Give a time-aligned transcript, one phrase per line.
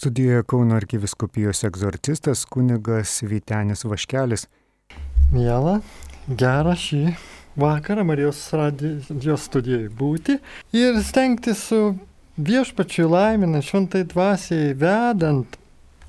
[0.00, 4.46] Studijoje Kauno arkiviskupijos egzorcistas kunigas Vytenis Vaškelis.
[5.28, 5.74] Mėla,
[6.40, 7.00] gerą šį
[7.60, 10.38] vakarą Marijos radijos studijai būti
[10.72, 11.82] ir stengtis su
[12.48, 15.60] viešpačiu laimina šventai dvasiai vedant,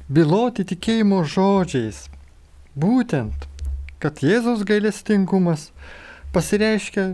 [0.07, 2.05] biloti tikėjimo žodžiais.
[2.79, 3.43] Būtent,
[3.99, 5.73] kad Jėzaus gailestingumas
[6.31, 7.09] pasireiškia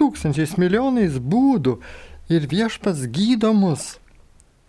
[0.00, 1.76] tūkstančiais milijonais būdų
[2.32, 3.98] ir viešpas gydomus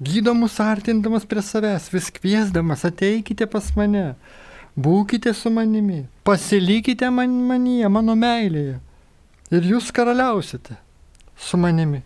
[0.02, 4.16] gydo mus artindamas prie savęs, vis kviesdamas, ateikite pas mane,
[4.76, 8.80] būkite su manimi, pasilikite man, manyje, mano meilėje
[9.52, 10.78] ir jūs karaliausite
[11.38, 12.02] su manimi.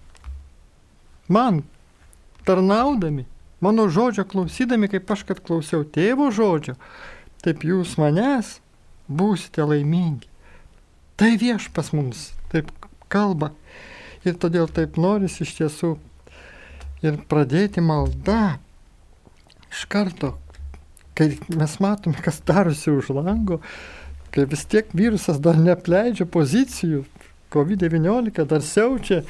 [1.29, 1.63] Man,
[2.45, 3.25] tarnaudami,
[3.61, 6.75] mano žodžio klausydami, kaip aš kad klausiau tėvo žodžio,
[7.45, 8.57] taip jūs manęs
[9.07, 10.27] būsite laimingi.
[11.15, 12.69] Tai viešpas mums taip
[13.07, 13.53] kalba
[14.25, 15.95] ir todėl taip noris iš tiesų
[17.05, 18.55] ir pradėti maldą
[19.71, 20.35] iš karto,
[21.17, 23.59] kai mes matome, kas darosi už lango,
[24.35, 27.03] kai vis tiek virusas dar neapleidžia pozicijų,
[27.55, 29.21] COVID-19 dar siaučia,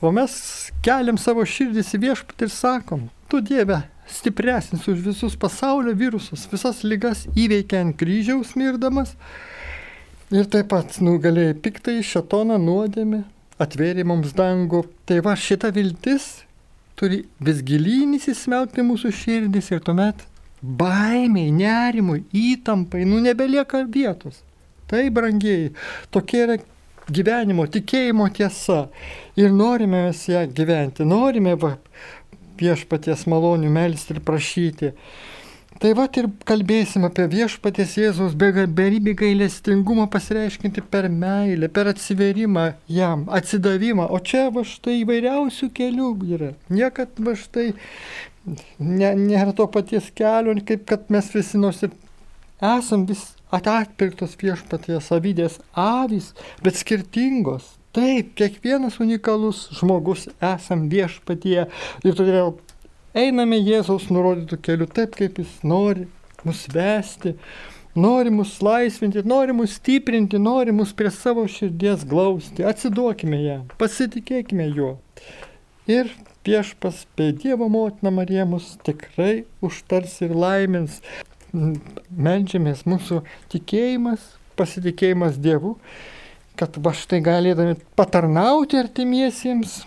[0.00, 0.36] o mes
[0.84, 6.82] keliam savo širdis į viešpatį ir sakom, tu Dieve, stipresnis už visus pasaulio virusus, visas
[6.84, 9.14] lygas įveikia ant kryžiaus mirdamas.
[10.32, 13.22] Ir taip pat nugalėjai piktai šetoną nuodėmę,
[13.60, 14.84] atvėrė mums dangų.
[15.06, 16.44] Tai va šita viltis
[16.98, 20.22] turi vis gilyn įsismelkti mūsų širdis ir tuomet
[20.64, 24.40] baimiai, nerimui, įtampai, nu nebelieka vietos.
[24.88, 25.72] Tai, brangiai,
[26.12, 26.56] tokia yra
[27.12, 28.86] gyvenimo, tikėjimo tiesa.
[29.40, 31.56] Ir norime mes ją gyventi, norime
[32.60, 34.92] viešpaties malonių melsti ir prašyti.
[35.82, 43.26] Tai va ir kalbėsim apie viešpatės Jėzaus beribį gailestingumą pasireiškinti per meilę, per atsiverimą jam,
[43.38, 44.06] atsidavimą.
[44.14, 46.52] O čia va štai įvairiausių kelių yra.
[46.70, 47.72] Niekad va štai
[48.78, 51.94] ne, nėra to paties kelio, kaip kad mes visi nors ir
[52.62, 57.74] esam vis atpirktos viešpaties savydės avys, bet skirtingos.
[57.94, 62.56] Taip, kiekvienas unikalus žmogus esam viešpatie ir todėl
[63.14, 66.08] einame Jėzaus nurodytų kelių taip, kaip jis nori
[66.44, 67.34] mus vesti,
[67.94, 72.66] nori mus laisvinti, nori mus stiprinti, nori mus prie savo širdies glausti.
[72.66, 74.96] Atsiduokime jam, pasitikėkime juo.
[75.90, 76.10] Ir
[76.44, 81.00] viešpas bei Dievo motina Marija mus tikrai užtars ir laimins.
[81.54, 83.20] Meldžiamės mūsų
[83.52, 84.22] tikėjimas,
[84.58, 85.76] pasitikėjimas Dievu,
[86.58, 89.84] kad va štai galėdami patarnauti artimiesiems,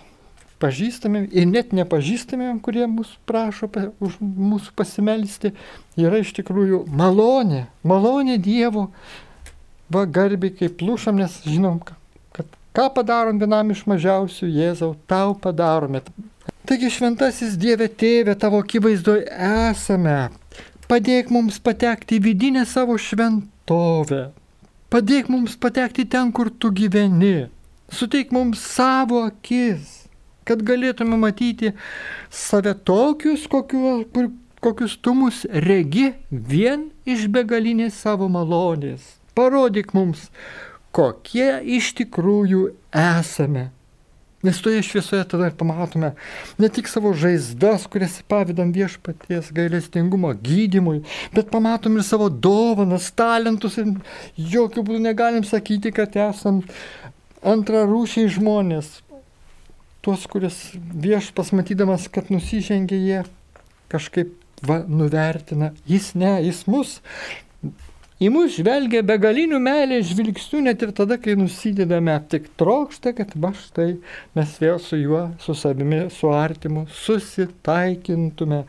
[0.62, 3.69] pažįstamiem ir net nepažįstamiem, kurie mūsų prašo
[4.03, 5.53] už mūsų pasimelsti,
[6.00, 8.88] yra iš tikrųjų malonė, malonė Dievo,
[9.94, 11.79] va garbiai kaip plušam, nes žinom,
[12.35, 12.47] kad
[12.78, 16.03] ką padarom vienam iš mažiausių, Jėzau, tau padarome.
[16.67, 19.28] Taigi šventasis Dieve tėvė, tavo akivaizdoje
[19.69, 20.17] esame.
[20.88, 24.29] Padėk mums patekti į vidinę savo šventovę.
[24.91, 27.50] Padėk mums patekti ten, kur tu gyveni.
[27.91, 29.97] Suteik mums savo akis
[30.47, 31.74] kad galėtume matyti
[32.34, 34.00] save tokius, kokiu,
[34.63, 39.18] kokius tu mus regi vien iš begalinės savo malonės.
[39.38, 40.30] Parodyk mums,
[40.96, 43.72] kokie iš tikrųjų esame.
[44.46, 46.12] Nes toje šviesoje tada ir pamatome
[46.62, 51.02] ne tik savo žaizdas, kurias pavydam viešpaties gailestingumo gydimui,
[51.34, 53.96] bet pamatom ir savo dovanas, talentus ir
[54.38, 56.62] jokių būdų negalim sakyti, kad esam
[57.41, 59.00] antrarūšiai žmonės,
[60.07, 60.56] tuos, kuris
[61.03, 63.23] viešpas matydamas, kad nusižengė, jie
[63.91, 64.29] kažkaip
[64.63, 65.73] va, nuvertina.
[65.90, 66.94] Jis ne, jis mus.
[68.23, 73.51] Į mus žvelgia begalinių meilės žvilgsnių net ir tada, kai nusidedame, tik trokšta, kad va
[73.53, 73.97] štai
[74.38, 78.63] mes vėl su juo, su savimi, su artimu susitaikintume.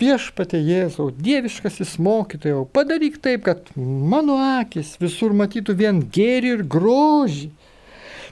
[0.00, 7.50] Viešpatė Jėzau, dieviškasis mokytojau, padaryk taip, kad mano akis visur matytų vien gėrį ir grožį,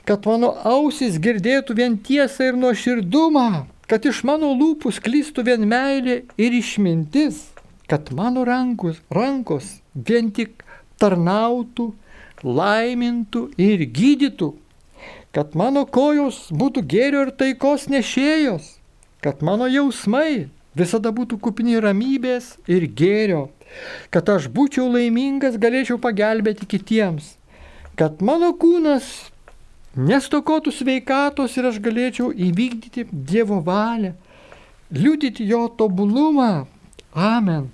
[0.09, 6.23] kad mano ausis girdėtų vien tiesą ir nuoširdumą, kad iš mano lūpų sklystų vien meilė
[6.33, 7.43] ir išmintis,
[7.85, 10.65] kad mano rankus, rankos vien tik
[10.97, 11.91] tarnautų,
[12.41, 14.49] laimintų ir gydytų,
[15.37, 18.79] kad mano kojos būtų gėrio ir taikos nešėjos,
[19.21, 23.49] kad mano jausmai visada būtų kupini ramybės ir gėrio,
[24.09, 27.35] kad aš būčiau laimingas, galėčiau pagelbėti kitiems,
[27.93, 29.29] kad mano kūnas
[29.97, 34.13] nestokotų sveikatos ir aš galėčiau įvykdyti Dievo valią,
[34.91, 36.67] liudyti jo tobulumą.
[37.13, 37.69] Amen.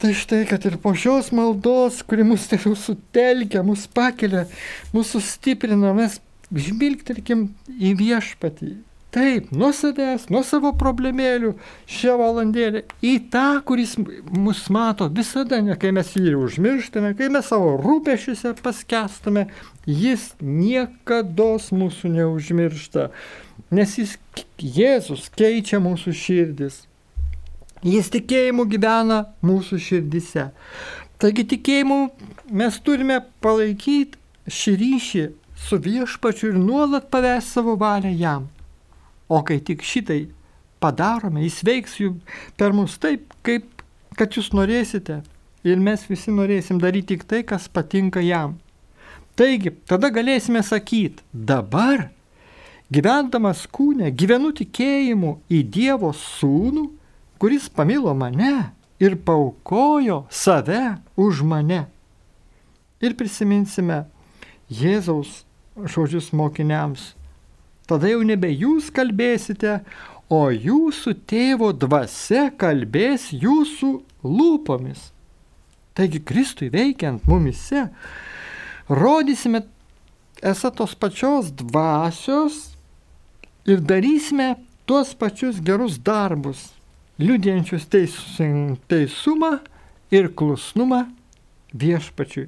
[0.00, 4.46] Tai štai, kad ir po šios maldos, kuri mus sutelkia, mus pakelia,
[4.94, 6.16] mūsų stiprina, mes
[6.48, 8.70] žvilgtelkim į viešpatį,
[9.10, 11.56] Taip, nuo savęs, nuo savo problemėlių
[11.90, 17.48] šią valandėlę į tą, kuris mus mato visada, ne kai mes jį užmirštame, kai mes
[17.50, 19.48] savo rūpešiuose paskestame,
[19.86, 23.08] jis niekada mūsų neužmiršta,
[23.74, 24.14] nes jis
[24.60, 26.84] Jėzus keičia mūsų širdis.
[27.82, 30.50] Jis tikėjimu gyvena mūsų širdise.
[31.20, 31.98] Taigi tikėjimu
[32.60, 35.26] mes turime palaikyti šį ryšį
[35.66, 38.48] su viešpačiu ir nuolat pavesti savo valią jam.
[39.30, 40.24] O kai tik šitai
[40.82, 42.14] padarome, jis veiks jų
[42.58, 43.84] per mus taip, kaip
[44.18, 45.20] kad jūs norėsite.
[45.62, 48.56] Ir mes visi norėsim daryti tik tai, kas patinka jam.
[49.36, 52.08] Taigi, tada galėsime sakyti, dabar,
[52.92, 56.86] gyvendamas kūne, gyvenu tikėjimu į Dievo sūnų,
[57.40, 61.84] kuris pamilo mane ir paukojo save už mane.
[63.00, 64.02] Ir prisiminsime
[64.68, 65.44] Jėzaus
[65.76, 67.14] žodžius mokiniams
[67.90, 69.80] tada jau nebe jūs kalbėsite,
[70.30, 73.90] o jūsų tėvo dvasia kalbės jūsų
[74.22, 75.10] lūpomis.
[75.98, 77.88] Taigi Kristui veikiant mumise,
[78.86, 79.64] rodysime
[80.40, 82.70] esą tos pačios dvasios
[83.66, 84.54] ir darysime
[84.86, 86.70] tuos pačius gerus darbus,
[87.20, 89.56] liūdėjančius teisumą
[90.14, 91.04] ir klusnumą
[91.74, 92.46] viešpačiui.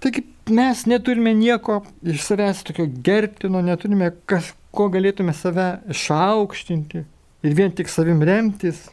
[0.00, 7.04] Taigi mes neturime nieko iš savęs tokio gerbtino, neturime kas, ko galėtume save išaukštinti
[7.44, 8.88] ir vien tik savim remtis.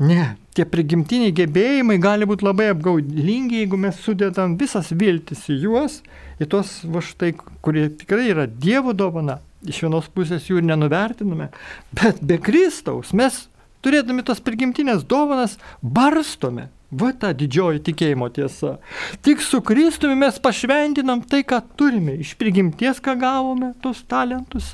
[0.00, 5.98] Ne, tie prigimtiniai gebėjimai gali būti labai apgaudingi, jeigu mes sudedam visas viltis į juos,
[6.40, 7.34] į tos va štai,
[7.64, 9.40] kurie tikrai yra Dievo dovana.
[9.60, 11.50] Iš vienos pusės jų ir nenuvertiname,
[11.92, 13.42] bet be Kristaus mes,
[13.84, 18.74] turėdami tos prigimtinės dovanas, barstome Va ta didžioji tikėjimo tiesa.
[19.22, 22.16] Tik su Kristumi mes pašventinam tai, ką turime.
[22.18, 24.72] Iš prigimties, ką gavome, tos talentus,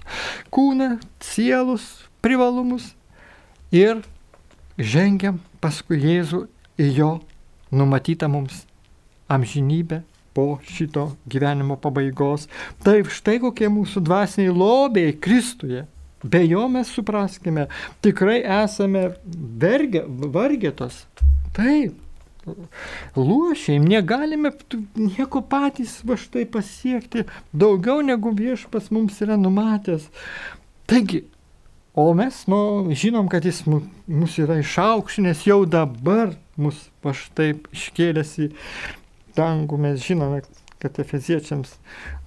[0.48, 1.84] kūną, sielus,
[2.24, 2.94] privalumus.
[3.74, 4.00] Ir
[4.80, 6.46] žengiam paskui Jėzų
[6.80, 7.10] į jo
[7.74, 8.62] numatytą mums
[9.28, 10.00] amžinybę
[10.36, 12.46] po šito gyvenimo pabaigos.
[12.84, 15.84] Taip štai kokie mūsų dvasiniai lobiai Kristuje.
[16.24, 17.66] Be jo mes supraskime,
[18.02, 19.10] tikrai esame
[19.60, 21.04] verge, vargėtos.
[21.56, 21.94] Taip,
[23.16, 24.52] luošiai, negalime
[24.96, 30.06] nieko patys va štai pasiekti daugiau negu viešpas mums yra numatęs.
[30.86, 31.24] Taigi,
[31.94, 32.60] o mes nu,
[32.94, 38.52] žinom, kad jis mus yra išaukštinęs jau dabar, mus va štai iškėlęs į
[39.36, 40.42] dangų, mes žinome,
[40.82, 41.72] kad efeziečiams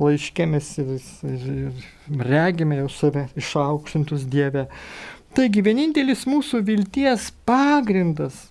[0.01, 0.95] laiškėmės ir,
[1.29, 4.67] ir, ir regime jau save išaukštintus Dievę.
[5.37, 8.47] Taigi vienintelis mūsų vilties pagrindas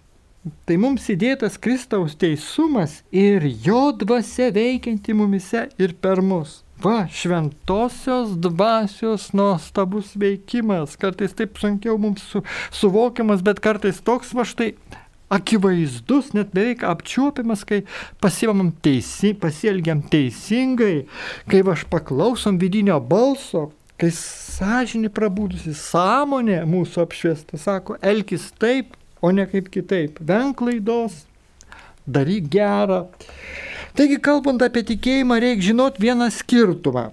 [0.69, 6.63] Tai mums įdėtas Kristaus teisumas ir jo dvasia veikianti mumise ir per mus.
[6.79, 14.45] Va, šventosios dvasios nuostabus veikimas, kartais taip sunkiau mums su, suvokiamas, bet kartais toks va
[14.47, 14.77] štai
[15.35, 17.81] akivaizdus, net beveik apčiuopiamas, kai
[18.23, 21.09] pasimam teisi, pasielgiam teisingai,
[21.51, 29.33] kai aš paklausom vidinio balso, kai sąžinė prabūdusi, sąmonė mūsų apšviesta, sako, elkis taip, o
[29.33, 30.19] ne kaip kitaip.
[30.21, 31.25] Venk klaidos,
[32.07, 33.07] daryk gerą.
[33.99, 37.09] Taigi, kalbant apie tikėjimą, reikia žinot vieną skirtumą.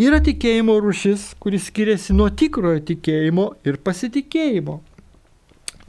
[0.00, 4.78] Yra tikėjimo rušis, kuris skiriasi nuo tikrojo tikėjimo ir pasitikėjimo.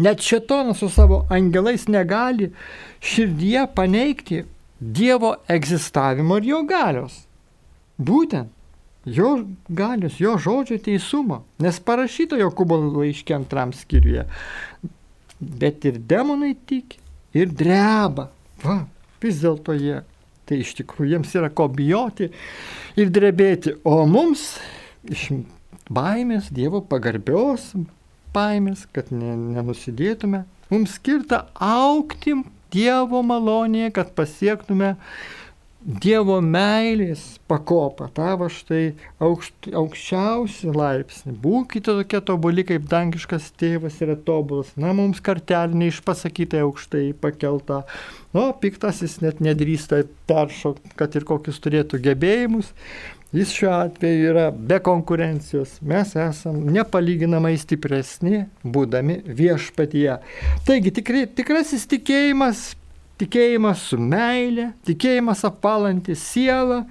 [0.01, 2.49] Net šetonas su savo angelais negali
[2.99, 4.41] širdyje paneigti
[4.81, 7.19] Dievo egzistavimo ir jo galios.
[8.01, 8.49] Būtent
[9.05, 11.43] jo galios, jo žodžio teisumo.
[11.61, 14.25] Nes parašyta Jokūbo laiškė antram skyriuje
[15.41, 16.99] bet ir demonai tiki
[17.33, 18.29] ir dreba.
[18.61, 18.83] Va,
[19.23, 20.01] vis dėlto jie,
[20.45, 22.29] tai iš tikrųjų jiems yra ko bijoti
[22.99, 24.55] ir drebėti, o mums
[25.09, 25.31] iš
[25.91, 27.71] baimės, Dievo pagarbios
[28.35, 32.37] baimės, kad ne, nenusidėtume, mums skirta aukti
[32.71, 34.93] Dievo malonėje, kad pasiektume
[35.81, 41.33] Dievo meilės pakopą, tą va štai aukšt, aukščiausią laipsnį.
[41.41, 44.69] Būkite tokie tobuli, kaip dangiškas tėvas yra tobulas.
[44.77, 47.79] Na, mums kartelė neišpasakytai aukštai pakelta.
[48.35, 52.69] Nu, piktasis net nedrįsta peršokti, kad ir kokius turėtų gebėjimus.
[53.33, 55.79] Jis šiuo atveju yra be konkurencijos.
[55.87, 60.19] Mes esame nepalyginamai stipresni, būdami viešpatyje.
[60.67, 62.67] Taigi tikri, tikrasis tikėjimas
[63.21, 66.83] tikėjimas su meilė, tikėjimas apalanti sielą,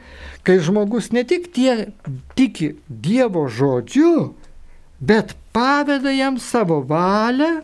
[0.47, 1.91] kai žmogus ne tik tie
[2.39, 4.33] tiki Dievo žodžiu,
[5.01, 7.61] bet paveda jam savo valią,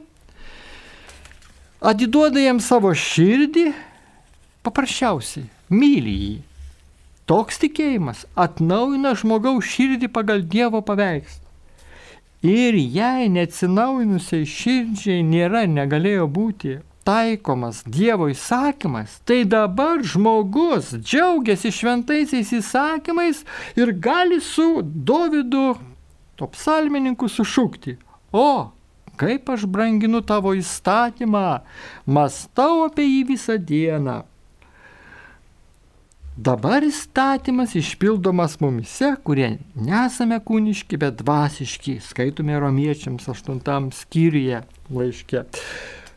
[1.86, 3.70] atiduoda jam savo širdį,
[4.66, 6.34] paprasčiausiai myli jį.
[7.26, 11.42] Toks tikėjimas atnaujina žmogaus širdį pagal Dievo paveikslą.
[12.46, 22.52] ir jei neatsinaujinusiai širdžiai nėra negalėjo būti taikomas Dievo įsakymas, tai dabar žmogus džiaugiasi šventaisiais
[22.58, 23.44] įsakymais
[23.78, 25.76] ir gali su Dovydu,
[26.36, 27.96] to psalmininku, sušūkti.
[28.34, 28.72] O,
[29.16, 31.60] kaip aš branginu tavo įstatymą,
[32.06, 34.24] mastau apie jį visą dieną.
[36.36, 44.60] Dabar įstatymas išpildomas mumise, kurie nesame kūniški, bet dvasiški, skaitome romiečiams 8 skyriuje
[44.92, 45.46] laiške.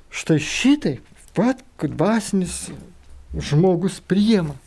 [0.10, 1.06] Štai šitaip,
[1.38, 2.70] pat dvasinis
[3.38, 4.58] žmogus priema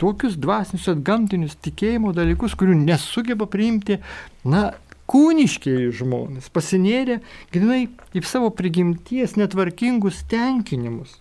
[0.00, 4.00] tokius dvasinius atgamtinius tikėjimo dalykus, kurių nesugeba priimti,
[4.44, 4.72] na,
[5.10, 7.20] kūniškiai žmonės, pasinėrė
[7.52, 7.84] grinai
[8.16, 11.18] į savo prigimties netvarkingus tenkinimus.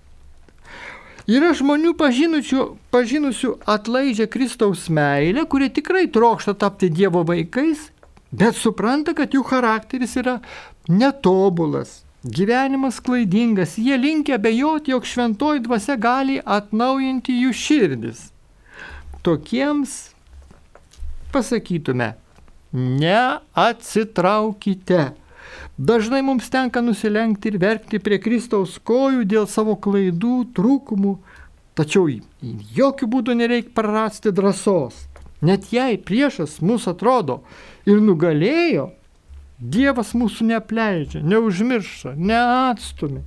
[1.27, 7.89] Yra žmonių pažinusių, pažinusių atlaidžią Kristaus meilę, kurie tikrai trokšta tapti Dievo vaikais,
[8.31, 10.39] bet supranta, kad jų charakteris yra
[10.91, 18.31] netobulas, gyvenimas klaidingas, jie linkia bejoti, jog šventoji dvasia gali atnaujinti jų širdis.
[19.23, 20.09] Tokiems
[21.33, 22.13] pasakytume,
[22.73, 25.11] neatsitraukite
[25.77, 31.13] Dažnai mums tenka nusilenkti ir verkti prie Kristaus kojų dėl savo klaidų, trūkumų,
[31.73, 32.05] tačiau
[32.77, 35.07] jokių būdų nereikia prarasti drąsos.
[35.41, 37.39] Net jei priešas mūsų atrodo
[37.89, 38.91] ir nugalėjo,
[39.59, 43.21] Dievas mūsų neapleidžia, neužmiršta, neatstumia.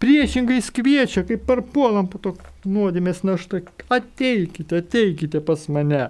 [0.00, 2.32] Priešingai kviečia, kaip parpuolam po to
[2.64, 3.60] nuodėmės naštą,
[3.92, 6.06] ateikite, ateikite pas mane.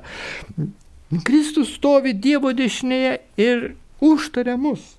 [1.27, 3.65] Kristus stovi Dievo dešinėje ir
[3.99, 4.95] užtaria mus.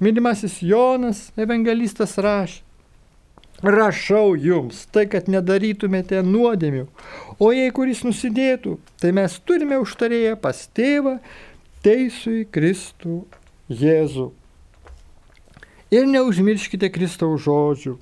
[0.00, 2.60] Mylimasis Jonas evangelistas rašė.
[3.60, 6.86] Rašau jums, tai kad nedarytumėte nuodėmių,
[7.36, 11.18] o jei kuris nusidėtų, tai mes turime užtarėję pas tėvą
[11.84, 13.18] teisui Kristų
[13.70, 14.30] Jėzų.
[15.94, 17.96] Ir neužmirškite Kristaus žodžių.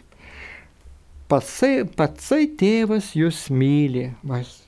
[1.29, 4.07] Patsai, patsai tėvas jūs myli.
[4.25, 4.63] Mas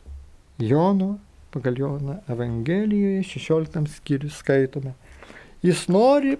[0.61, 1.15] Jono,
[1.53, 4.93] pagal Joną Evangelijoje 16 skyrius skaitome.
[5.65, 6.37] Jis nori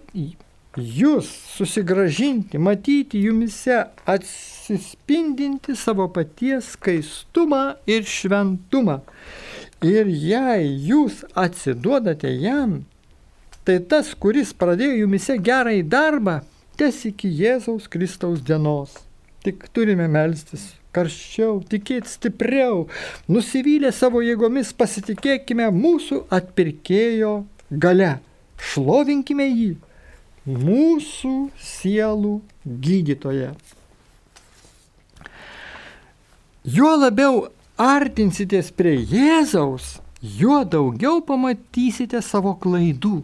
[0.77, 9.01] jūs susigražinti, matyti jumise atsispindinti savo paties skaistumą ir šventumą.
[9.85, 12.83] Ir jei jūs atsiduodate jam,
[13.71, 16.41] tai tas, kuris pradėjo jumise gerąjį darbą,
[16.75, 18.97] tes iki Jėzaus Kristaus dienos.
[19.47, 22.89] Tik turime melstis karščiau, tikėti stipriau,
[23.31, 27.37] nusivylę savo jėgomis pasitikėkime mūsų atpirkėjo
[27.71, 28.17] gale.
[28.59, 29.71] Šlovinkime jį
[30.51, 32.35] mūsų sielų
[32.67, 33.55] gydytoje.
[36.67, 37.45] Juo labiau
[37.79, 43.21] artinsitės prie Jėzaus, juo daugiau pamatysite savo klaidų.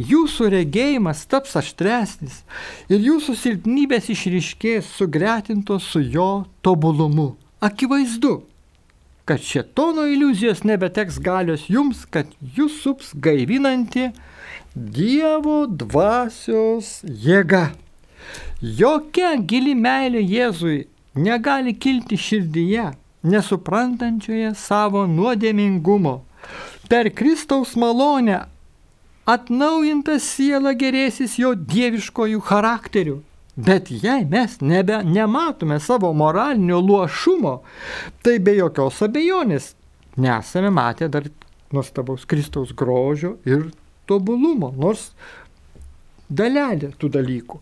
[0.00, 2.40] Jūsų regėjimas taps aštresnis
[2.88, 7.34] ir jūsų silpnybės išryškės sugretintos su jo tobulumu.
[7.60, 8.40] Akivaizdu,
[9.28, 14.10] kad šetono iliuzijos nebeteks galios jums, kad jūs sups gaivinanti
[14.72, 17.74] Dievo dvasios jėga.
[18.62, 22.86] Jokia gili meilė Jėzui negali kilti širdyje,
[23.28, 26.22] nesuprantančioje savo nuodėmingumo.
[26.88, 28.38] Per Kristaus malonę
[29.28, 33.20] atnaujinta siela gerėsis jo dieviškojų charakterių.
[33.56, 37.58] Bet jei mes nebe nematome savo moralinio luošumo,
[38.24, 39.74] tai be jokios abejonės
[40.16, 41.28] nesame matę dar
[41.72, 43.68] nuostabaus Kristaus grožio ir
[44.08, 45.10] tobulumo, nors
[46.32, 47.60] dalelė tų dalykų.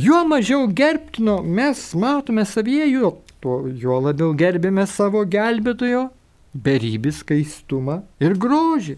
[0.00, 3.10] Juo mažiau gerbtino mes matome savyje, juo,
[3.42, 6.06] tuo, juo labiau gerbėme savo gelbėtojo
[6.54, 8.96] beribį skaistumą ir grožį.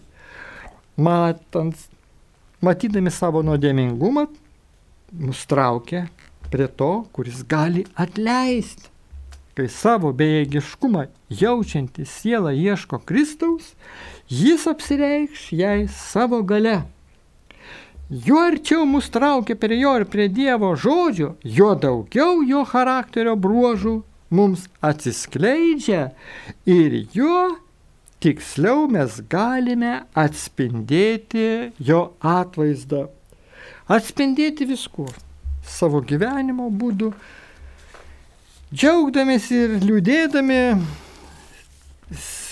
[0.97, 1.73] Matant,
[2.61, 4.27] matydami savo nuodėmingumą,
[5.17, 6.05] mus traukia
[6.53, 8.91] prie to, kuris gali atleisti.
[9.57, 13.73] Kai savo bejėgiškumą jaučianti siela ieško Kristaus,
[14.29, 16.83] jis apsireikš jai savo gale.
[18.09, 23.95] Juo arčiau mus traukia prie jo ir prie Dievo žodžio, juo daugiau jo charakterio bruožų
[24.33, 26.11] mums atsiskleidžia
[26.69, 27.55] ir juo
[28.23, 33.09] tiksliau mes galime atspindėti jo atvaizdą.
[33.91, 35.09] Atspindėti viskuo-
[35.77, 37.11] savo gyvenimo būdu,
[38.73, 40.61] džiaugdamėsi ir liūdėdami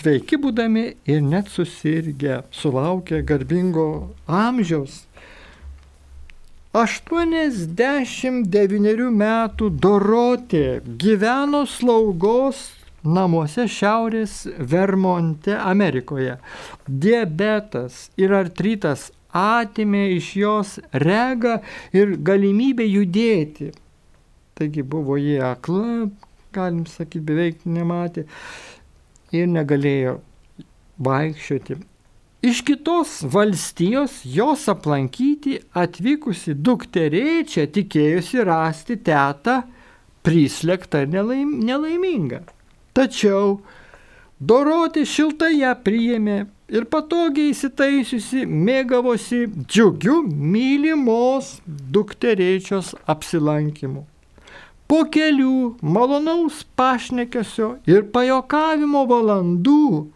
[0.01, 5.05] sveiki būdami ir net susirgę, sulaukę garbingo amžiaus.
[6.73, 16.37] 89 metų Dorotė gyveno slaugos namuose Šiaurės Vermonte, Amerikoje.
[16.87, 21.59] Diabetas ir artritas atimė iš jos regą
[21.95, 23.71] ir galimybę judėti.
[24.57, 26.09] Taigi buvo jie akla,
[26.53, 28.27] galim sakyti, beveik nematė
[29.33, 30.19] ir negalėjo
[31.01, 31.79] vaikščioti.
[32.41, 39.59] Iš kitos valstijos jos aplankyti atvykusi dukterėčia tikėjusi rasti tetą
[40.25, 42.41] prislėgtą ir nelaim, nelaimingą.
[42.97, 43.61] Tačiau
[44.41, 46.37] Dorotė šiltai ją priėmė
[46.73, 54.07] ir patogiai įsitaisiusi mėgavosi džiugiu mylimos dukterėčios apsilankimu.
[54.89, 55.57] Po kelių
[55.95, 60.07] malonaus pašnekesio ir pajokavimo valandų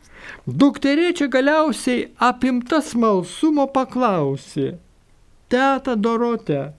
[0.64, 4.74] dukterėčia galiausiai apimta smalsumo paklausė.
[5.54, 6.74] Teta Dorotė,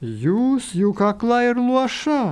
[0.00, 2.22] jūs juk akla ir luoša.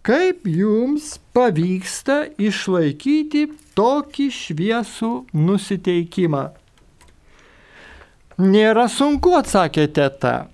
[0.00, 3.42] Kaip jums pavyksta išlaikyti
[3.76, 6.46] tokį šviesų nusiteikimą?
[8.40, 10.48] Nėra sunku, atsakė teta.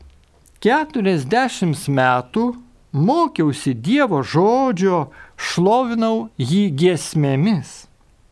[0.58, 2.48] Keturiasdešimt metų
[2.90, 7.84] mokiausi Dievo žodžio, šlovinau jį giesmėmis.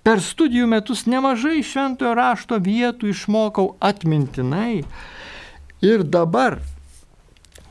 [0.02, 4.83] Per studijų metus nemažai šventojo rašto vietų išmokau atmintinai
[5.78, 6.59] ir dabar,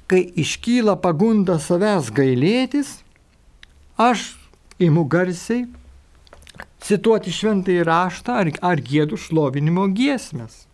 [0.08, 3.03] kai iškyla pagunda savęs gailėtis,
[3.98, 4.34] aš
[4.82, 5.68] imu garsiai
[6.84, 10.66] cituoti šventąjį raštą ar, ar gėdų šlovinimo giesmės.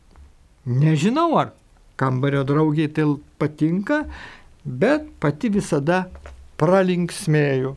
[0.66, 1.54] Nežinau, ar
[2.00, 3.06] kambario draugiai tai
[3.42, 4.04] patinka,
[4.64, 6.08] bet pati visada
[6.60, 7.76] pralinksmėjau.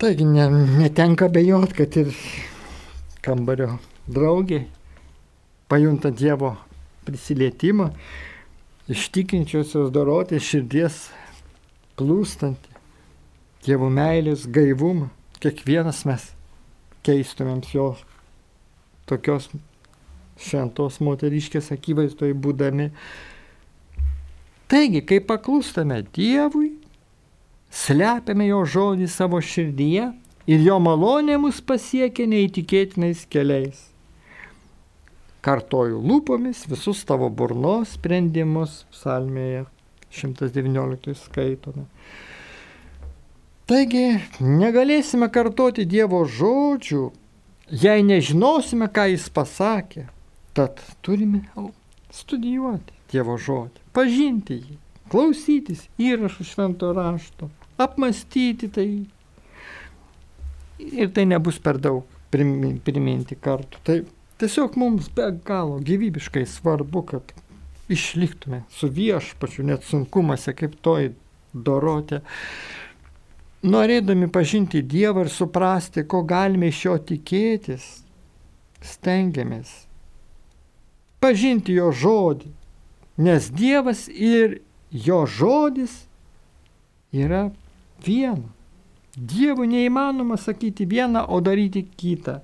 [0.00, 0.46] Taigi ne,
[0.82, 2.10] netenka bejot, kad ir
[3.24, 3.76] kambario
[4.10, 4.64] draugė
[5.70, 6.54] pajunta Dievo
[7.06, 7.88] prisilietimą,
[8.90, 10.98] ištikinčiosios dorotės širdies
[11.98, 12.73] plūstantį,
[13.64, 15.10] Dievo meilės gaivumą.
[15.40, 16.30] Kiekvienas mes
[17.04, 18.00] keistumėm jos
[19.08, 19.50] tokios
[20.40, 22.90] šventos moteriškės akivaizdoje būdami
[24.64, 26.70] Taigi, kai paklūstame Dievui,
[27.68, 30.06] slepiame jo žodį savo širdyje
[30.48, 33.90] ir jo malonė mus pasiekia neįtikėtinais keliais.
[35.44, 39.66] Kartoju lūpomis visus tavo burnos sprendimus, psalmėje
[40.16, 41.84] 119 skaitome.
[43.70, 47.04] Taigi, negalėsime kartoti Dievo žodžių,
[47.84, 50.08] jei nežinosime, ką Jis pasakė.
[50.54, 51.46] Tad turime
[52.12, 54.76] studijuoti Dievo žodį pažinti jį,
[55.12, 57.48] klausytis įrašų švento rašto,
[57.80, 58.88] apmastyti tai.
[60.84, 62.02] Ir tai nebus per daug
[62.34, 63.78] priminti kartu.
[63.86, 64.00] Tai
[64.42, 67.34] tiesiog mums be galo gyvybiškai svarbu, kad
[67.94, 71.12] išliktume su viešpačiu net sunkumose, kaip toj
[71.54, 72.24] dorotė.
[73.64, 77.86] Norėdami pažinti Dievą ir suprasti, ko galime iš jo tikėtis,
[78.84, 79.72] stengiamės
[81.24, 82.50] pažinti jo žodį,
[83.16, 84.56] Nes Dievas ir
[84.90, 85.92] jo žodis
[87.14, 87.44] yra
[88.02, 88.50] viena.
[89.14, 92.40] Dievui neįmanoma sakyti vieną, o daryti kitą.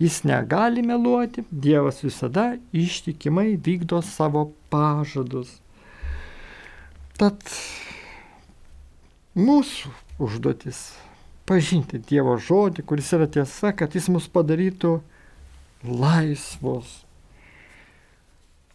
[0.00, 5.52] Jis negali meluoti, Dievas visada ištikimai vykdo savo pažadus.
[7.20, 7.44] Tad
[9.36, 10.92] mūsų užduotis
[11.48, 14.98] pažinti Dievo žodį, kuris yra tiesa, kad jis mus padarytų
[15.84, 17.04] laisvos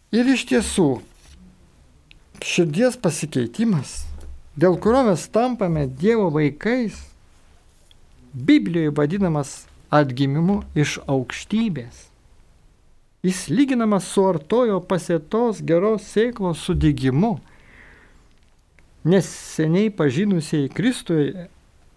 [0.09, 1.03] Ir iš tiesų,
[2.41, 4.07] širdies pasikeitimas,
[4.57, 6.95] dėl kurio mes tampame Dievo vaikais,
[8.33, 9.51] Biblijoje vadinamas
[9.93, 12.07] atgimimu iš aukštybės.
[13.21, 17.35] Jis lyginamas su artojo pasėtos geros sėklos sudygimu.
[19.03, 21.47] Nes seniai pažinusiai Kristuje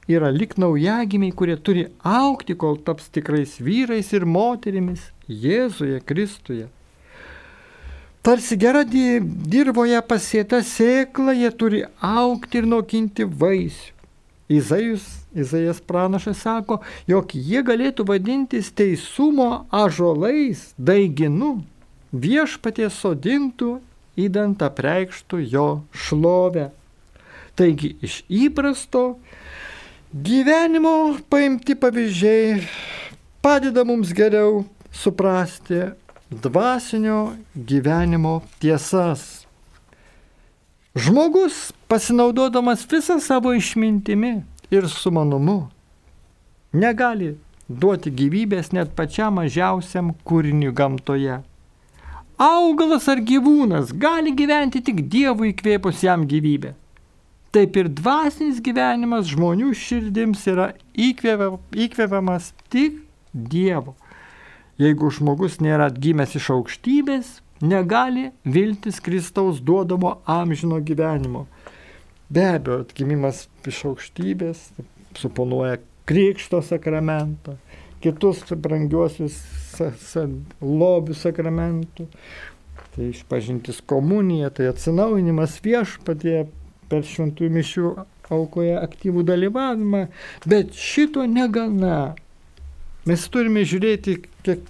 [0.06, 6.68] yra lik naujagimiai, kurie turi aukti, kol taps tikrais vyrais ir moterimis Jėzuje Kristuje.
[8.22, 13.90] Tarsi gera dirboje pasėta sėkla, jie turi aukti ir nokinti vaisių.
[14.52, 15.02] Izajus,
[15.34, 21.62] Izaijas pranašas sako, jog jie galėtų vadintis teisumo ažolais, daiginu,
[22.12, 23.78] viešpatie sodintų,
[24.20, 26.68] įdant apreikštų jo šlovę.
[27.62, 29.00] Taigi iš įprasto
[30.10, 32.56] gyvenimo paimti pavyzdžiai
[33.38, 35.78] padeda mums geriau suprasti
[36.42, 39.46] dvasinio gyvenimo tiesas.
[40.98, 44.34] Žmogus, pasinaudodamas visą savo išmintimi
[44.74, 45.70] ir sumanumu,
[46.74, 47.36] negali
[47.70, 51.38] duoti gyvybės net pačiam mažiausiam kūriniui gamtoje.
[52.42, 56.81] Augalas ar gyvūnas gali gyventi tik Dievui įkvėpus jam gyvybę.
[57.52, 63.92] Taip ir dvasinis gyvenimas žmonių širdims yra įkvėpiamas tik Dievo.
[64.80, 71.44] Jeigu žmogus nėra atgimęs iš aukštybės, negali viltis Kristaus duodamo amžino gyvenimo.
[72.32, 74.64] Be abejo, atgimimas iš aukštybės
[75.20, 75.76] suponuoja
[76.08, 77.58] Krikšto sakramentą,
[78.02, 79.36] kitus brangiuosius
[80.64, 82.08] lobių sakramentų,
[82.96, 86.46] tai išpažintis komunija, tai atsinaujinimas viešpatie
[86.92, 87.92] per šventųjų mišių
[88.32, 90.06] aukoje aktyvų dalyvavimą,
[90.48, 92.14] bet šito negana.
[93.08, 94.60] Mes turime žiūrėti kiek,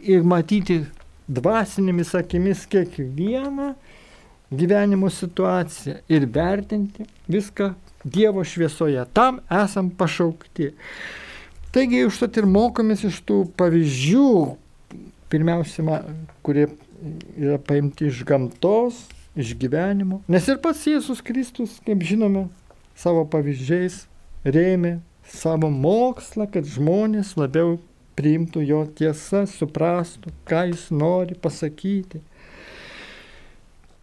[0.00, 0.84] ir matyti
[1.28, 3.74] dvasinėmis akimis kiekvieną
[4.54, 9.00] gyvenimo situaciją ir vertinti viską Dievo šviesoje.
[9.16, 10.74] Tam esam pašaukti.
[11.72, 14.26] Taigi užtat ir mokomės iš tų pavyzdžių,
[15.32, 16.02] pirmiausia,
[16.44, 16.66] kurie
[17.40, 19.00] yra paimti iš gamtos,
[19.36, 20.20] iš gyvenimo.
[20.28, 22.48] Nes ir pats Jėzus Kristus, kaip žinome,
[22.98, 24.04] savo pavyzdžiais
[24.44, 27.78] rėmė savo mokslą, kad žmonės labiau
[28.18, 32.22] priimtų jo tiesą, suprastų, ką jis nori pasakyti.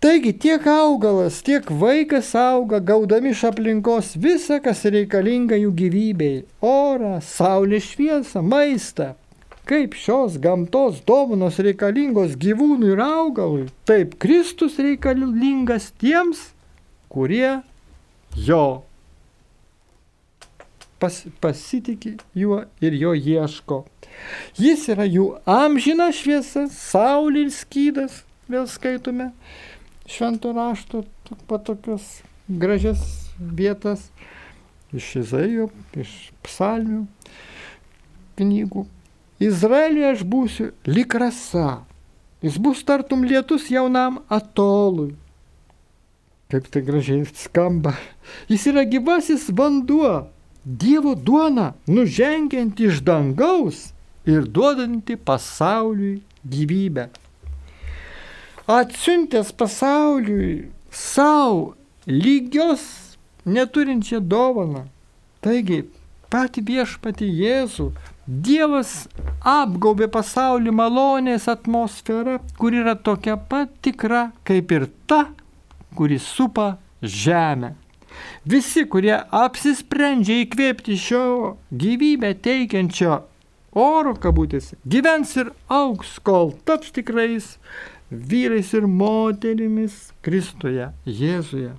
[0.01, 7.19] Taigi tiek augalas, tiek vaikas auga, gaudami iš aplinkos visą, kas reikalinga jų gyvybei- orą,
[7.21, 9.13] saulės šviesą, maistą.
[9.71, 16.49] Kaip šios gamtos dovanos reikalingos gyvūnui ir augalui, taip Kristus reikalingas tiems,
[17.11, 17.61] kurie
[18.35, 18.81] jo
[21.01, 23.81] pas, pasitikė juo ir jo ieško.
[24.59, 29.31] Jis yra jų amžina šviesa, saulė ir skydas, vėl skaitome
[30.11, 31.05] šventų rašto
[31.49, 32.19] patokios
[32.51, 33.01] gražias
[33.39, 34.09] vietas
[34.91, 37.05] iš Izaijo, iš psalmių
[38.39, 38.85] knygų.
[39.41, 41.81] Izraeliui aš būsiu lik rasa.
[42.45, 45.15] Jis bus tartum lietus jaunam atolui.
[46.51, 47.95] Kaip tai gražiai skamba.
[48.49, 50.29] Jis yra gyvasis vanduo,
[50.63, 53.79] Dievo duona, nužengianti iš dangaus
[54.29, 57.07] ir duodanti pasauliui gyvybę.
[58.69, 61.73] Atsiuntęs pasauliui savo
[62.05, 62.83] lygios
[63.45, 64.85] neturinčią dovaną.
[65.41, 65.81] Taigi,
[66.31, 67.91] pati viešpati Jėzų,
[68.31, 69.09] Dievas
[69.43, 75.25] apgaubė pasaulį malonės atmosfera, kur yra tokia pat tikra kaip ir ta,
[75.97, 77.73] kuri supa žemę.
[78.45, 81.25] Visi, kurie apsisprendžia įkvėpti šio
[81.71, 83.17] gyvybę teikiančio
[83.71, 87.55] oro kabutėse, gyvens ir auks, kol taps tikrais
[88.11, 91.71] vyrais ir moterimis Kristuje, Jėzuje.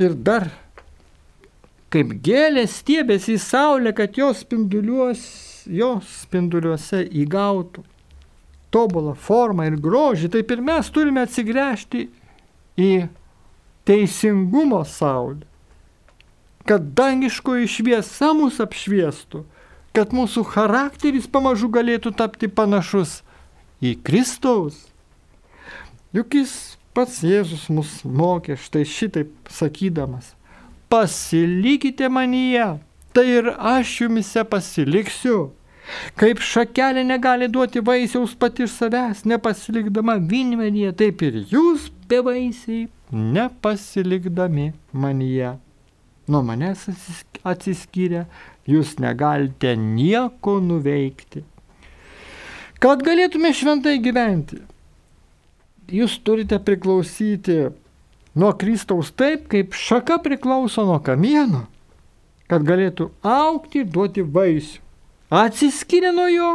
[0.00, 0.50] Ir dar,
[1.90, 5.22] kaip gėlės stiebėsi į saulę, kad jos spinduliuos,
[5.66, 7.84] jos spinduliuose įgautų
[8.70, 12.06] tobulą formą ir grožį, taip ir mes turime atsigręžti
[12.78, 12.90] į
[13.88, 15.42] teisingumo saulę,
[16.68, 19.42] kad dangiškoji šviesa mus apšviestų,
[19.96, 23.20] kad mūsų charakteris pamažu galėtų tapti panašus
[23.82, 24.86] į Kristaus.
[26.14, 26.52] Juk jis
[26.94, 30.36] pats Jėzus mus mokė štai šitaip sakydamas.
[30.90, 32.66] Pasilikite manyje,
[33.14, 35.50] tai ir aš jumise pasiliksiu.
[36.18, 44.72] Kaip šakelė negali duoti vaisiaus pati iš savęs, nepasilikdama vynmedyje, taip ir jūs bevaisiai nepasilikdami
[44.92, 45.56] manyje.
[46.30, 46.84] Nuo manęs
[47.42, 48.24] atsiskyrę,
[48.66, 51.42] jūs negalite nieko nuveikti.
[52.82, 54.60] Kad galėtume šventai gyventi,
[55.90, 57.58] jūs turite priklausyti
[58.34, 61.64] nuo Kristaus taip, kaip šaka priklauso nuo kamieno,
[62.50, 64.80] kad galėtų aukti ir duoti vaisių.
[65.30, 66.50] Atsiskyrę nuo jo,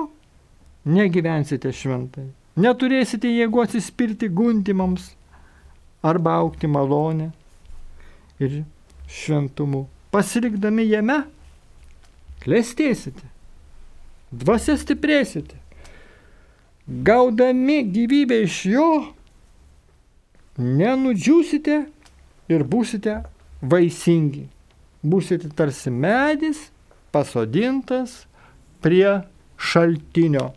[0.86, 2.28] negyvensite šventai.
[2.60, 5.14] Neturėsite jėgų atsispirti gundimams
[6.04, 7.30] arba aukti malonę
[8.40, 8.64] ir
[9.12, 9.86] šventumu.
[10.12, 11.22] Pasilikdami jame,
[12.44, 13.28] klestėsite,
[14.32, 15.58] dvasia stiprėsite.
[16.86, 18.90] Gaudami gyvybę iš jo,
[20.58, 21.80] nenudžiūsite
[22.52, 23.20] ir būsite
[23.62, 24.46] vaisingi.
[25.06, 26.70] Būsite tarsi medis
[27.14, 28.24] pasodintas
[28.82, 29.22] prie
[29.58, 30.52] šaltinio.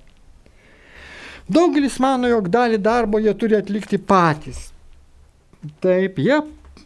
[1.49, 4.69] Daugelis mano, jog dalį darbo jie turi atlikti patys.
[5.83, 6.43] Taip, jie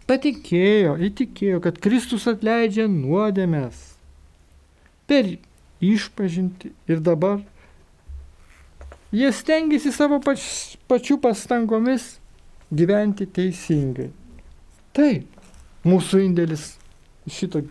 [0.07, 3.93] patikėjo, įtikėjo, kad Kristus atleidžia nuodėmės
[5.11, 5.27] per
[5.83, 7.43] išpažinti ir dabar
[9.13, 10.45] jie stengiasi savo pač,
[10.89, 12.22] pačių pastangomis
[12.73, 14.11] gyventi teisingai.
[14.97, 15.29] Taip,
[15.89, 16.73] mūsų indėlis
[17.31, 17.63] šito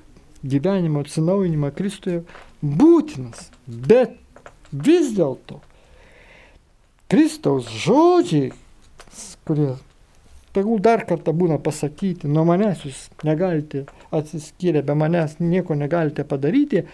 [0.44, 2.24] gyvenimo atsinaujinimą Kristuje
[2.62, 3.50] būtinas.
[3.68, 4.18] Bet
[4.72, 5.60] vis dėlto
[7.12, 8.54] Kristaus žodžiai,
[9.44, 9.74] kurie
[10.56, 13.86] tegul dar kartą būna pasakyti, nuo manęs jūs negalite
[14.16, 16.86] atsiskyrę, be manęs nieko negalite padaryti,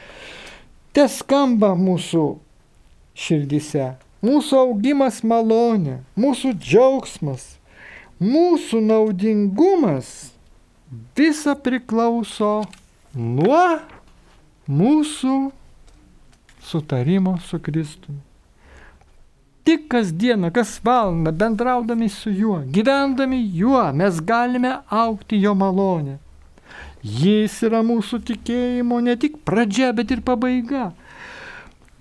[0.93, 2.26] te skamba mūsų
[3.17, 3.96] širdise.
[4.26, 7.57] Mūsų augimas malonė, mūsų džiaugsmas,
[8.21, 10.32] mūsų naudingumas
[11.17, 12.63] visa priklauso
[13.13, 13.80] nuo
[14.67, 15.36] mūsų
[16.67, 18.19] sutarimo su Kristumi.
[19.67, 26.17] Tik kasdieną, kas valandą bendraudami su juo, gyvendami juo, mes galime aukti jo malonę.
[27.03, 30.93] Jis yra mūsų tikėjimo ne tik pradžia, bet ir pabaiga.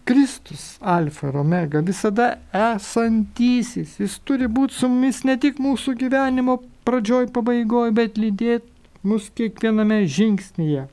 [0.06, 3.96] Kristus, Alfa ir Omega, visada esantysis.
[3.98, 8.70] Jis turi būti su mumis ne tik mūsų gyvenimo pradžioj, pabaigoj, bet lydėti
[9.06, 10.86] mus kiekviename žingsnyje.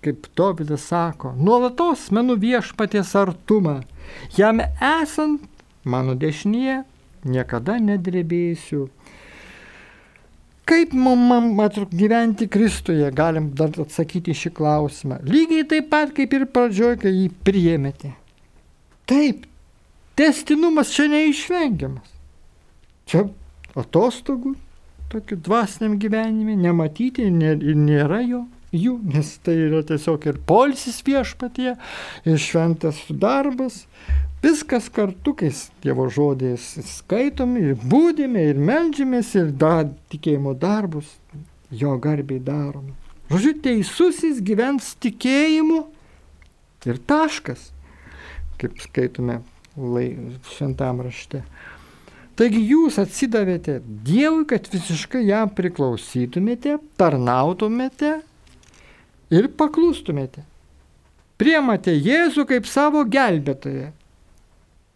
[0.00, 3.82] Kaip Dovydas sako, nuolatos menu viešpaties artumą.
[4.38, 5.44] Jam esant
[5.84, 6.82] mano dešinėje
[7.28, 8.86] niekada nedrebėsiu.
[10.66, 15.20] Kaip mums gyventi Kristuje, galim dar atsakyti šį klausimą.
[15.22, 18.10] Lygiai taip pat kaip ir pradžioje, kai jį priėmėte.
[19.06, 19.46] Taip,
[20.18, 22.10] testinumas čia neišvengiamas.
[23.06, 23.28] Čia
[23.78, 24.56] atostogų,
[25.12, 28.42] tokių dvasiniam gyvenime, nematyti ir nėra jo
[28.74, 31.76] jų, nes tai yra tiesiog ir polisis viešpatie,
[32.26, 33.84] ir šventas darbas,
[34.44, 35.50] Viskas kartu, kai
[35.82, 41.08] Dievo žodės skaitomi, ir būdime, ir melžiamės, ir da, tikėjimo darbus
[41.72, 42.94] jo garbiai darome.
[43.30, 45.80] Žodžiu, teisusis gyvens tikėjimu
[46.86, 47.72] ir taškas,
[48.60, 49.40] kaip skaitome
[49.76, 50.10] lai,
[50.52, 51.42] šventam rašte.
[52.36, 58.18] Taigi jūs atsidavėte Dievui, kad visiškai jam priklausytumėte, tarnautumėte
[59.32, 60.44] ir paklustumėte.
[61.40, 63.90] Priemate Jėzų kaip savo gelbėtoją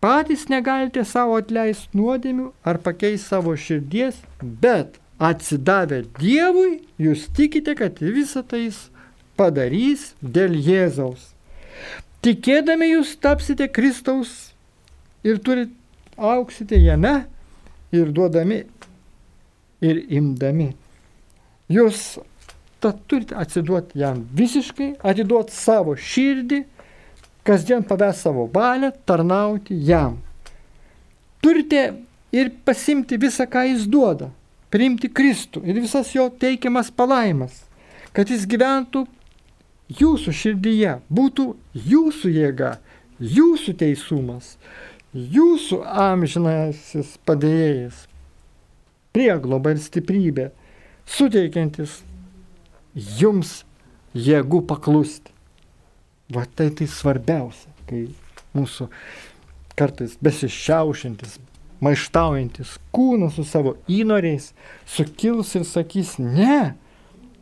[0.00, 8.00] Patys negalite savo atleisti nuodėmių ar pakeisti savo širdies, bet atsidavę Dievui, jūs tikite, kad
[8.00, 8.86] visą tai jis
[9.36, 11.34] padarys dėl Jėzaus.
[12.24, 14.54] Tikėdami jūs tapsite Kristaus
[15.24, 15.76] ir turit
[16.16, 17.26] auksite jame
[17.92, 18.64] ir duodami
[19.84, 20.72] ir imdami.
[21.70, 22.18] Jūs
[22.80, 26.64] tad turite atsiduoti jam visiškai, atiduoti savo širdį
[27.46, 30.18] kasdien paves savo valią tarnauti jam.
[31.40, 31.94] Turite
[32.32, 34.30] ir pasimti visą, ką jis duoda,
[34.70, 37.64] priimti Kristų ir visas jo teikiamas palaimas,
[38.12, 39.06] kad jis gyventų
[40.00, 42.76] jūsų širdyje, būtų jūsų jėga,
[43.18, 44.54] jūsų teisumas,
[45.14, 48.04] jūsų amžinasis padėjėjas,
[49.14, 50.50] priegloba ir stiprybė,
[51.10, 52.00] suteikiantis
[52.94, 53.64] jums
[54.14, 55.34] jėgų paklusti.
[56.30, 58.04] Va tai tai svarbiausia, kai
[58.54, 58.86] mūsų
[59.78, 61.38] kartais besišiaušintis,
[61.82, 64.50] maištaujantis kūnas su savo įnoriais
[64.88, 66.76] sukils ir sakys, ne,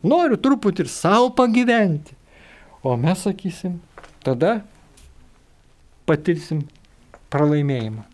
[0.01, 2.15] noriu truputį ir savo pagyventi.
[2.81, 3.77] O mes sakysim,
[4.23, 4.61] tada
[6.07, 6.63] patirsim
[7.29, 8.05] pralaimėjimą.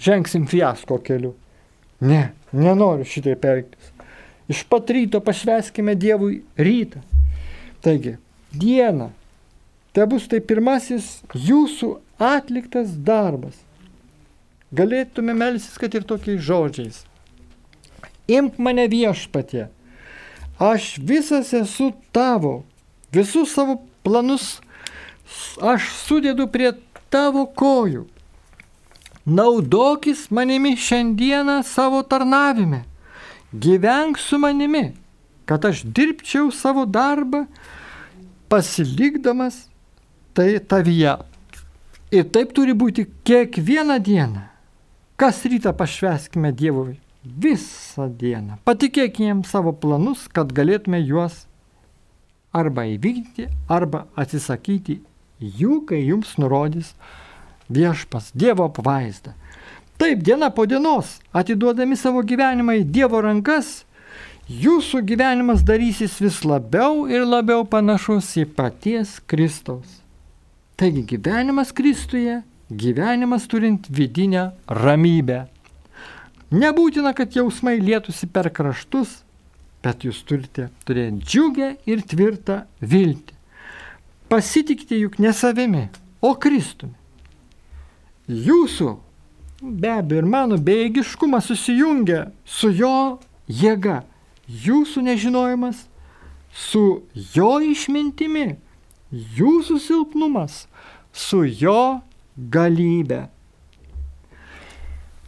[0.00, 1.34] Žengsim fiasko keliu.
[2.00, 3.92] Ne, nenoriu šitai perktis.
[4.50, 7.04] Iš pat ryto pašveskime Dievui rytą.
[7.84, 8.16] Taigi,
[8.56, 9.10] dieną
[9.92, 13.56] Te bus tai pirmasis jūsų atliktas darbas.
[14.70, 17.02] Galėtume melsis, kad ir tokiais žodžiais.
[18.30, 19.66] Imk mane viešpatie,
[20.62, 22.60] aš visas esu tavo,
[23.10, 24.60] visus savo planus
[25.58, 26.70] aš sudėdu prie
[27.10, 28.04] tavo kojų.
[29.26, 32.84] Naudokis manimi šiandieną savo tarnavime,
[33.50, 34.92] gyvenk su manimi,
[35.50, 37.44] kad aš dirbčiau savo darbą,
[38.50, 39.69] pasilikdamas
[40.40, 41.18] tai tavyje.
[42.16, 44.46] Ir taip turi būti kiekvieną dieną.
[45.20, 48.56] Kas rytą pašveskime Dievui visą dieną.
[48.64, 51.44] Patikėkime jam savo planus, kad galėtume juos
[52.56, 55.02] arba įvykdyti, arba atsisakyti
[55.60, 56.94] jų, kai jums nurodys
[57.68, 59.36] viešpas Dievo apvaizdą.
[60.00, 63.82] Taip, diena po dienos, atiduodami savo gyvenimą į Dievo rankas,
[64.48, 69.99] jūsų gyvenimas darysis vis labiau ir labiau panašus į paties Kristaus.
[70.80, 75.42] Taigi gyvenimas Kristuje, gyvenimas turint vidinę ramybę.
[76.56, 79.10] Nebūtina, kad jausmai lietųsi per kraštus,
[79.84, 83.36] bet jūs turite turėti džiugę ir tvirtą viltį.
[84.32, 85.82] Pasitikite juk ne savimi,
[86.24, 86.96] o Kristumi.
[88.48, 88.94] Jūsų,
[89.60, 93.20] be abejo, ir mano bejėgiškumas susijungia su jo
[93.52, 93.98] jėga.
[94.48, 95.84] Jūsų nežinojimas
[96.56, 97.02] su
[97.36, 98.48] jo išmintimi,
[99.12, 100.64] jūsų silpnumas
[101.12, 102.00] su jo
[102.36, 103.26] galybė.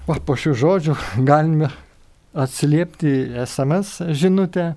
[0.06, 1.70] Va, po šių žodžių galime
[2.34, 4.72] atsiliepti SMS žinutę.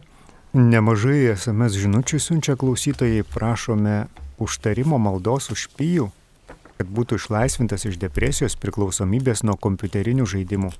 [0.55, 4.05] Nemažai SMS žinučių siunčia klausytojai, prašome
[4.39, 6.11] užtarimo maldos už pijų.
[6.75, 10.73] kad būtų išlaisvintas iš depresijos priklausomybės nuo kompiuterinių žaidimų.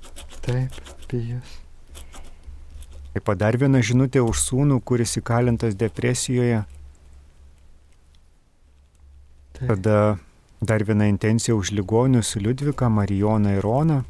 [0.44, 0.76] Taip,
[1.08, 1.54] pijus.
[3.14, 6.66] Taip pat dar viena žinutė už sūnų, kuris įkalintas depresijoje.
[9.56, 9.68] Taip.
[9.70, 10.18] Tada
[10.60, 14.02] dar viena intencija už ligonius Liudviką, Marijoną ir Roną.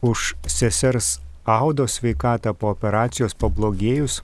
[0.00, 4.20] Už sesers Audo sveikatą po operacijos pablogėjus,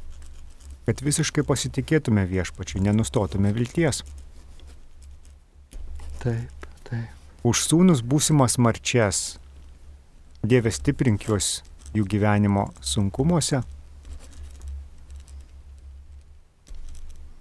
[0.86, 4.02] kad visiškai pasitikėtume viešpačiui, nenustotume vilties.
[6.22, 7.08] Taip, taip.
[7.46, 9.38] Už sūnus būsimas marčias.
[10.42, 11.62] Dieve stiprink juos
[11.96, 13.62] jų gyvenimo sunkumuose.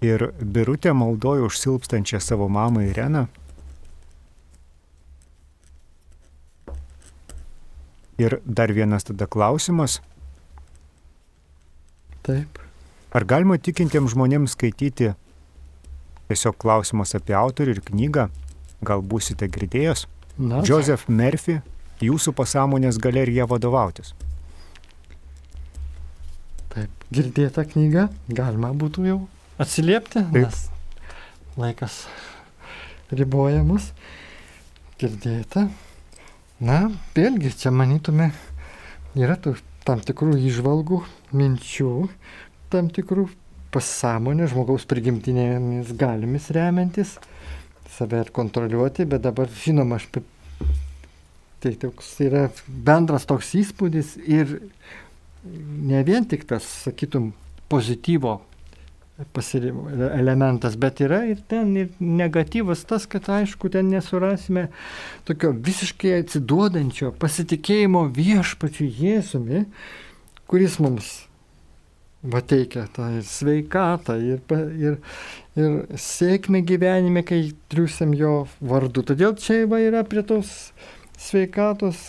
[0.04, 3.26] Ir birutė maldoja už silpstančią savo mamą Ireną.
[8.20, 10.00] Ir dar vienas tada klausimas.
[12.24, 12.60] Taip.
[13.16, 15.12] Ar galima tikintiems žmonėms skaityti
[16.28, 18.28] tiesiog klausimas apie autorių ir knygą?
[18.84, 20.06] Gal būsite girdėjęs?
[20.36, 21.60] Na, Joseph Murphy,
[22.04, 24.12] jūsų pasąmonės galerija vadovautis.
[26.76, 26.90] taip.
[27.08, 29.18] Girdėta knyga, galima būtų jau
[29.58, 30.34] atsiliepti, Taip.
[30.34, 30.66] nes
[31.56, 32.04] laikas
[33.12, 33.90] riboja mus.
[35.00, 35.66] Girdėta.
[36.64, 38.30] Na, vėlgi, čia manytume,
[39.16, 41.02] yra tų tam tikrų išvalgų,
[41.36, 41.90] minčių,
[42.72, 43.26] tam tikrų
[43.74, 47.18] pasąmonė, žmogaus prigimtinėmis galimis remiantis,
[47.92, 50.08] save ir kontroliuoti, bet dabar, žinoma, aš
[51.60, 54.58] tai toks yra bendras toks įspūdis ir
[55.44, 57.34] ne vien tik tas, sakytum,
[57.68, 58.38] pozityvo
[59.32, 64.66] pasirimo elementas, bet yra ir ten ir negatyvas tas, kad aišku, ten nesurasime
[65.28, 69.64] tokio visiškai atsiduodančio pasitikėjimo viešpačiu Jėzumi,
[70.50, 71.14] kuris mums
[72.26, 74.40] va teikia tą ir sveikatą, ir,
[74.76, 75.00] ir,
[75.56, 79.04] ir sėkmę gyvenime, kai triusiam jo vardu.
[79.06, 80.52] Todėl čia va yra prie tos
[81.16, 82.02] sveikatos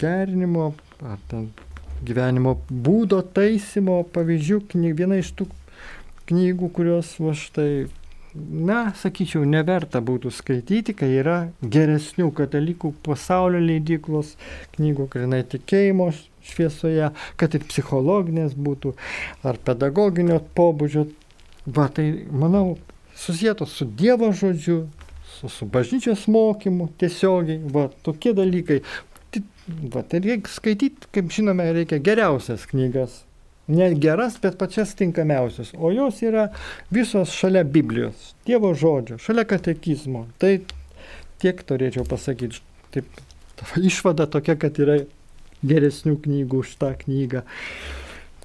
[0.00, 0.72] gerinimo,
[1.04, 1.50] ar ten
[2.02, 4.60] gyvenimo būdo taisimo pavyzdžių,
[4.96, 5.46] viena iš tų
[6.30, 7.88] knygų, kurios va štai,
[8.34, 14.36] na, sakyčiau, neverta būtų skaityti, kai yra geresnių katalikų pasaulio leidyklos
[14.76, 16.10] knygų, grinai tikėjimo
[16.46, 18.94] šviesoje, kad ir psichologinės būtų,
[19.46, 21.08] ar pedagoginio pobūdžio.
[21.70, 22.78] Va, tai, manau,
[23.20, 24.78] susijęs su Dievo žodžiu,
[25.28, 28.80] su, su bažnyčios mokymu tiesiogiai, va, tokie dalykai.
[29.92, 33.20] Va, tai reikia skaityti, kaip žinome, reikia geriausias knygas.
[33.70, 35.70] Ne geras, bet pačias tinkamiausias.
[35.78, 36.48] O jos yra
[36.90, 40.24] visos šalia Biblijos, Dievo žodžio, šalia katekizmo.
[40.42, 40.56] Tai
[41.42, 42.62] tiek turėčiau pasakyti.
[42.90, 43.22] Taip,
[43.58, 45.00] ta išvada tokia, kad yra
[45.66, 47.44] geresnių knygų už tą knygą,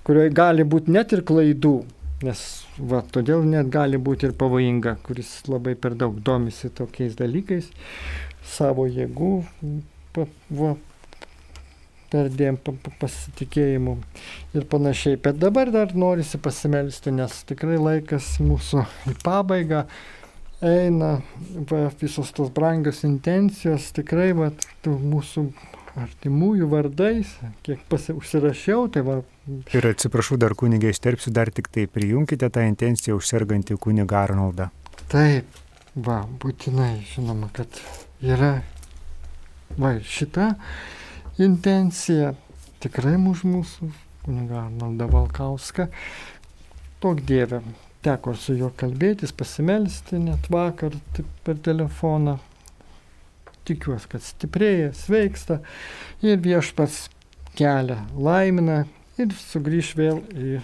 [0.06, 1.78] kurioje gali būti net ir klaidų.
[2.26, 2.42] Nes
[2.80, 7.68] va, todėl net gali būti ir pavojinga, kuris labai per daug domisi tokiais dalykais,
[8.56, 9.34] savo jėgų
[10.16, 10.76] va,
[12.16, 13.98] perdėm pa- pa- pasitikėjimu
[14.56, 15.20] ir panašiai.
[15.22, 19.86] Bet dabar dar norisi pasimelsti, nes tikrai laikas mūsų į pabaigą
[20.66, 21.18] eina,
[21.70, 24.52] va, visos tos brangios intencijos, tikrai va,
[24.88, 25.50] mūsų
[25.96, 27.30] artimųjų vardais,
[27.64, 29.22] kiek užsirašiau, tai va,
[29.78, 34.72] Ir atsiprašau, dar kunigai isterpsiu, dar tik tai prijunkite tą intenciją užsergantį kunigą Arnoldą.
[35.12, 35.60] Taip,
[35.94, 37.70] va, būtinai žinoma, kad
[38.26, 38.56] yra
[39.78, 40.56] va, šita
[41.42, 42.34] intencija
[42.84, 43.90] tikrai už mūsų
[44.26, 45.88] kuniga Arnoldą Valkauską.
[47.04, 47.62] Tok Dieve,
[48.06, 50.96] teko su juo kalbėtis, pasimelsti net vakar
[51.46, 52.38] per telefoną.
[53.66, 55.60] Tikiuosi, kad stiprėja, sveiksta
[56.22, 57.08] ir viešpats
[57.58, 58.84] kelia, laimina
[59.18, 60.60] ir sugrįž vėl į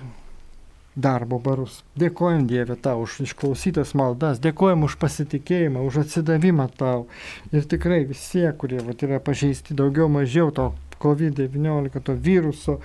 [0.96, 1.82] darbo barus.
[2.00, 7.08] Dėkojom Dieve tau už išklausytas maldas, dėkojom už pasitikėjimą, už atsidavimą tau.
[7.56, 12.80] Ir tikrai visi, kurie vat, yra pažeisti daugiau mažiau to COVID-19, to viruso,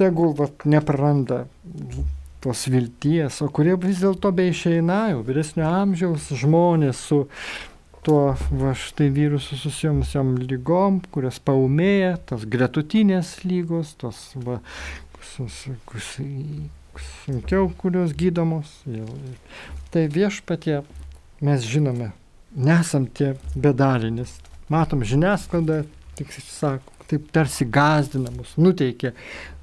[0.00, 1.44] tegul vat, nepraranda
[2.44, 7.22] tos vilties, o kurie vis dėlto be išeina, jau vyresnio amžiaus žmonės su
[8.04, 14.58] tuo va štai virusu susijusiam lygom, kurios paumėja, tos gretutinės lygos, tos va,
[15.32, 16.18] sus, kus,
[17.02, 18.70] sunkiau, kurios gydomos.
[18.86, 19.08] Jau.
[19.94, 20.82] Tai viešpatie
[21.44, 22.12] mes žinome,
[22.54, 24.38] nesam tie bedalinis.
[24.72, 25.82] Matom žiniasklaidą,
[26.16, 29.12] tik sako, taip tarsi gazdina mus, nuteikia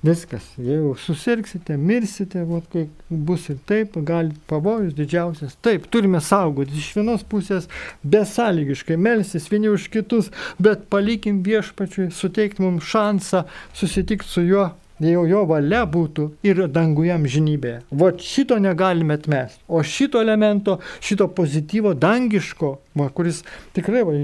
[0.05, 0.45] viskas.
[0.57, 5.55] Jeigu susirgsite, mirsite, vat, kai bus ir taip, gali pavojus didžiausias.
[5.65, 7.69] Taip, turime saugoti iš vienos pusės
[8.03, 13.45] besąlygiškai melsis vieni už kitus, bet palikim viešpačiui, suteikti mums šansą
[13.77, 14.69] susitikti su juo
[15.10, 17.82] jau jo valia būtų ir danguje amžinybėje.
[17.91, 19.62] Va šito negalime atmesti.
[19.68, 23.41] O šito elemento, šito pozityvo, dangiško, va, kuris
[23.74, 24.18] tikrai va,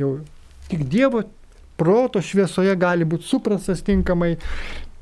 [0.00, 0.16] jau
[0.70, 1.22] tik Dievo
[1.76, 4.34] proto šviesoje gali būti suprastas tinkamai,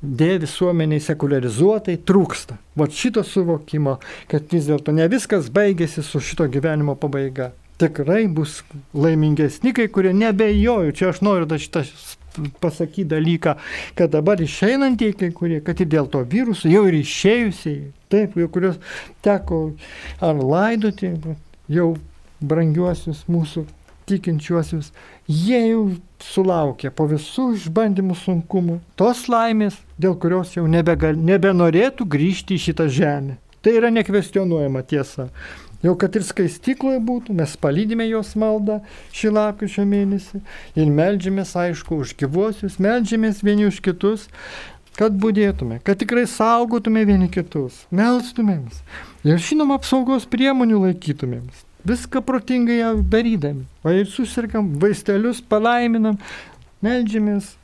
[0.02, 2.56] dėja visuomeniai sekularizuotai trūksta.
[2.78, 3.98] Vat šito suvokimo,
[4.30, 7.52] kad vis dėlto ne viskas baigėsi su šito gyvenimo pabaiga.
[7.82, 8.60] Tikrai bus
[8.94, 11.84] laimingesni kai kurie, nebejoju, čia aš noriu šitą
[12.62, 13.56] pasakyti dalyką,
[13.98, 18.48] kad dabar išeinantieji kai kurie, kad ir dėl to viruso, jau ir išėjusiai, taip, jau
[18.52, 18.80] kurios
[19.24, 19.62] teko
[20.22, 21.12] ar laidoti,
[21.72, 21.92] jau
[22.42, 23.66] brangiuosius mūsų
[24.08, 24.90] tikinčiuosius,
[25.28, 25.84] jie jau
[26.22, 32.88] sulaukė po visų išbandymų sunkumų tos laimės, dėl kurios jau nebegal, nebenorėtų grįžti į šitą
[32.92, 33.38] žemę.
[33.62, 35.28] Tai yra nekvestionuojama tiesa.
[35.82, 38.78] Jau kad ir skaistykloje būtų, mes palydime jos maldą
[39.16, 40.42] šį lapkričio mėnesį
[40.78, 44.28] ir melžiamės, aišku, už gyvuosius, melžiamės vieni už kitus,
[44.98, 48.82] kad būdėtume, kad tikrai saugotume vieni kitus, melstumėms
[49.26, 51.66] ir žinoma apsaugos priemonių laikytumėms.
[51.82, 52.78] Viską protingai
[53.10, 53.64] darydami.
[53.82, 56.14] O ir susirkam, vaistelius palaiminam,
[56.84, 57.56] melžiamės.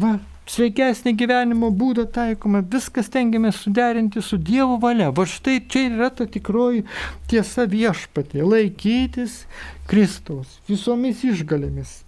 [0.00, 0.14] Va,
[0.50, 5.10] sveikesnį gyvenimo būdą taikome, viskas tengiamės suderinti su Dievo valia.
[5.10, 6.84] Va štai čia yra ta tikroji
[7.30, 9.44] tiesa viešpatė- laikytis
[9.90, 12.05] Kristaus visomis išgalėmis,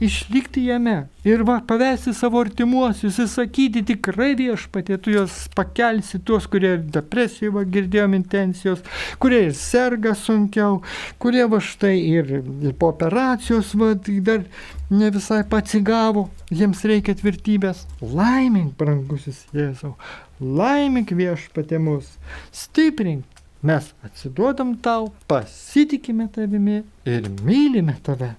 [0.00, 6.74] išlikti jame ir va, pavesti savo artimuosius, įsakyti tikrai viešpatė, tu juos pakelsi, tuos, kurie
[6.78, 8.82] depresijoje, va, girdėjom intencijos,
[9.22, 10.82] kurie ir serga sunkiau,
[11.22, 12.34] kurie va štai ir,
[12.66, 13.94] ir po operacijos, va,
[14.26, 14.44] dar
[14.92, 17.86] ne visai patsigavo, jiems reikia tvirtybės.
[18.04, 19.94] Laimink, brangusis Jėzau,
[20.40, 22.12] laimink viešpatė mus,
[22.54, 23.24] stiprink.
[23.66, 28.34] Mes atsiduodam tau, pasitikime tavimi ir mylime tave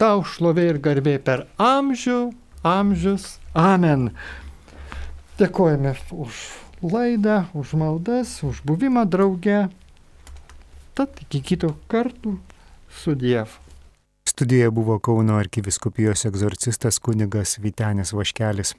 [0.00, 2.20] tau šlovė ir garbė per amžių,
[2.66, 3.36] amžius.
[3.56, 4.10] Amen.
[5.40, 6.40] Dėkojame už
[6.82, 9.66] laidą, už maldas, už buvimą drauge.
[10.96, 12.38] Tad iki kito kartų
[12.88, 13.66] su Dievu.
[14.26, 18.74] Studijoje buvo Kauno arkiviskupijos egzorcistas kunigas Vitenis Vaškelis.